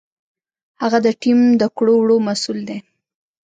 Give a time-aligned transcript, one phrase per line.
[0.81, 2.79] هغه د ټیم د کړو وړو مسؤل دی.